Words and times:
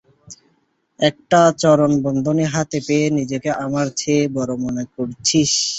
একটা 0.99 1.39
চরণ-বন্ধনী 1.61 2.45
হাতে 2.53 2.77
পেয়ে 2.87 3.05
নিজেকে 3.17 3.49
আমার 3.65 3.85
চেয়ে 3.99 4.23
বড় 4.35 4.51
মন 4.61 4.75
করছিস? 4.95 5.51